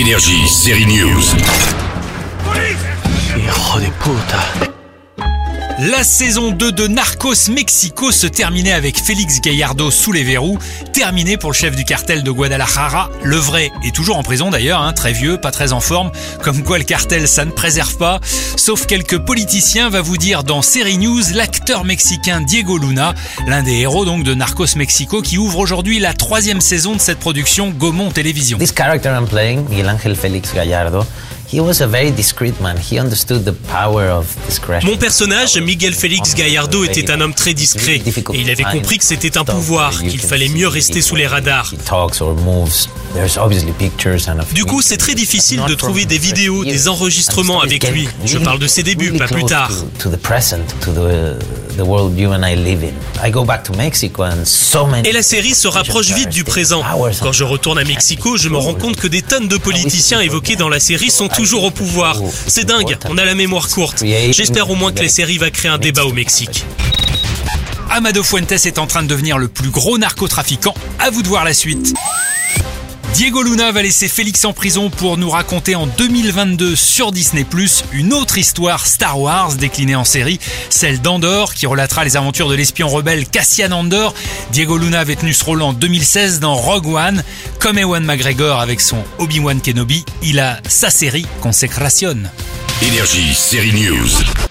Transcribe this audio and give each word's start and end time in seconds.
Énergie, 0.00 0.48
série 0.48 0.86
News. 0.86 1.34
Hijo 3.36 3.80
de 3.80 3.90
puta. 4.02 4.79
La 5.82 6.04
saison 6.04 6.50
2 6.50 6.72
de 6.72 6.86
Narcos 6.88 7.48
Mexico 7.50 8.12
se 8.12 8.26
terminait 8.26 8.72
avec 8.72 8.98
Félix 8.98 9.40
Gallardo 9.40 9.90
sous 9.90 10.12
les 10.12 10.24
verrous, 10.24 10.58
terminé 10.92 11.38
pour 11.38 11.52
le 11.52 11.54
chef 11.54 11.74
du 11.74 11.86
cartel 11.86 12.22
de 12.22 12.30
Guadalajara. 12.30 13.08
Le 13.22 13.36
vrai 13.36 13.70
est 13.82 13.94
toujours 13.94 14.18
en 14.18 14.22
prison 14.22 14.50
d'ailleurs, 14.50 14.82
hein, 14.82 14.92
très 14.92 15.14
vieux, 15.14 15.38
pas 15.38 15.50
très 15.50 15.72
en 15.72 15.80
forme, 15.80 16.12
comme 16.42 16.62
quoi 16.64 16.76
le 16.76 16.84
cartel 16.84 17.26
ça 17.26 17.46
ne 17.46 17.50
préserve 17.50 17.96
pas. 17.96 18.20
Sauf 18.56 18.84
quelques 18.84 19.20
politiciens, 19.20 19.88
va 19.88 20.02
vous 20.02 20.18
dire 20.18 20.44
dans 20.44 20.60
Série 20.60 20.98
News, 20.98 21.22
l'acteur 21.32 21.86
mexicain 21.86 22.42
Diego 22.42 22.76
Luna, 22.76 23.14
l'un 23.46 23.62
des 23.62 23.78
héros 23.78 24.04
donc 24.04 24.22
de 24.22 24.34
Narcos 24.34 24.76
Mexico, 24.76 25.22
qui 25.22 25.38
ouvre 25.38 25.60
aujourd'hui 25.60 25.98
la 25.98 26.12
troisième 26.12 26.60
saison 26.60 26.94
de 26.94 27.00
cette 27.00 27.20
production 27.20 27.70
Gaumont 27.70 28.10
Télévision. 28.10 28.58
This 28.58 28.74
character 28.76 29.08
I'm 29.18 29.26
playing, 29.26 29.66
Miguel 29.70 29.88
Ángel 29.88 30.14
Félix 30.14 30.52
Gallardo, 30.52 31.06
he 31.52 31.60
was 31.60 31.80
a 31.80 31.86
very 31.86 32.10
discreet 32.10 32.60
man. 32.60 32.76
He 32.76 32.98
understood 32.98 33.44
the 33.44 33.54
power 33.68 34.08
of 34.10 34.36
discretion. 34.46 34.90
Mon 34.90 34.96
personnage, 34.96 35.58
Miguel 35.58 35.92
Félix 35.92 36.34
Gallardo, 36.34 36.84
était 36.84 37.10
un 37.10 37.20
homme 37.20 37.34
très 37.34 37.54
discret 37.54 37.96
et 37.96 38.40
il 38.40 38.50
avait 38.50 38.62
compris 38.64 38.98
que 38.98 39.04
c'était 39.04 39.36
un 39.36 39.44
pouvoir, 39.44 39.98
qu'il 40.02 40.20
fallait 40.20 40.48
mieux 40.48 40.68
rester 40.68 41.02
sous 41.02 41.16
les 41.16 41.26
radars. 41.26 41.72
Du 44.54 44.64
coup, 44.64 44.82
c'est 44.82 44.96
très 44.96 45.14
difficile 45.14 45.62
de 45.66 45.74
trouver 45.74 46.04
des 46.04 46.18
vidéos, 46.18 46.64
des 46.64 46.88
enregistrements 46.88 47.60
avec 47.60 47.88
lui. 47.90 48.08
Je 48.24 48.38
parle 48.38 48.58
de 48.58 48.66
ses 48.66 48.82
débuts, 48.82 49.12
pas 49.12 49.26
plus 49.26 49.44
tard. 49.44 49.70
The 51.80 51.86
world 51.86 52.18
you 52.18 52.30
and 52.30 52.44
I 52.44 52.56
live 52.56 52.84
in. 52.84 52.92
I 53.26 53.30
go 53.30 53.42
back 53.42 53.64
to 53.64 53.72
Mexico 53.72 54.24
and 54.24 54.44
so 54.44 54.86
many. 54.86 55.08
Et 55.08 55.12
la 55.12 55.22
série 55.22 55.54
se 55.54 55.66
rapproche 55.66 56.10
vite 56.10 56.28
du 56.28 56.44
présent. 56.44 56.82
Quand 57.22 57.32
je 57.32 57.42
retourne 57.42 57.78
à 57.78 57.84
Mexico, 57.84 58.36
je 58.36 58.50
me 58.50 58.58
rends 58.58 58.74
compte 58.74 58.96
que 58.96 59.06
des 59.06 59.22
tonnes 59.22 59.48
de 59.48 59.56
politiciens 59.56 60.20
évoqués 60.20 60.56
dans 60.56 60.68
la 60.68 60.78
série 60.78 61.10
sont 61.10 61.28
toujours 61.28 61.64
au 61.64 61.70
pouvoir. 61.70 62.20
C'est 62.46 62.66
dingue, 62.66 62.98
on 63.08 63.16
a 63.16 63.24
la 63.24 63.34
mémoire 63.34 63.66
courte. 63.70 64.04
J'espère 64.04 64.68
au 64.68 64.74
moins 64.74 64.92
que 64.92 65.00
la 65.02 65.08
série 65.08 65.38
va 65.38 65.48
créer 65.48 65.70
un 65.70 65.78
débat 65.78 66.04
au 66.04 66.12
Mexique. 66.12 66.66
Amado 67.90 68.22
Fuentes 68.22 68.52
est 68.52 68.78
en 68.78 68.86
train 68.86 69.02
de 69.02 69.08
devenir 69.08 69.38
le 69.38 69.48
plus 69.48 69.70
gros 69.70 69.96
narcotrafiquant. 69.96 70.74
À 70.98 71.08
vous 71.08 71.22
de 71.22 71.28
voir 71.28 71.44
la 71.44 71.54
suite. 71.54 71.94
Diego 73.20 73.42
Luna 73.42 73.70
va 73.70 73.82
laisser 73.82 74.08
Félix 74.08 74.46
en 74.46 74.54
prison 74.54 74.88
pour 74.88 75.18
nous 75.18 75.28
raconter 75.28 75.74
en 75.74 75.86
2022 75.86 76.74
sur 76.74 77.12
Disney 77.12 77.44
une 77.92 78.14
autre 78.14 78.38
histoire 78.38 78.86
Star 78.86 79.20
Wars 79.20 79.56
déclinée 79.56 79.94
en 79.94 80.06
série, 80.06 80.40
celle 80.70 81.02
d'Andor 81.02 81.52
qui 81.52 81.66
relatera 81.66 82.02
les 82.02 82.16
aventures 82.16 82.48
de 82.48 82.54
l'espion 82.54 82.88
rebelle 82.88 83.28
Cassian 83.28 83.72
Andor. 83.72 84.14
Diego 84.52 84.78
Luna 84.78 85.00
avait 85.00 85.16
tenu 85.16 85.34
ce 85.34 85.44
rôle 85.44 85.60
en 85.60 85.74
2016 85.74 86.40
dans 86.40 86.54
Rogue 86.54 86.86
One. 86.86 87.22
Comme 87.58 87.76
Ewan 87.76 88.06
McGregor 88.06 88.58
avec 88.58 88.80
son 88.80 89.04
Obi-Wan 89.18 89.60
Kenobi, 89.60 90.02
il 90.22 90.40
a 90.40 90.58
sa 90.66 90.88
série 90.88 91.26
Consecration. 91.42 92.16
Énergie, 92.80 93.34
série 93.34 93.74
News. 93.74 94.48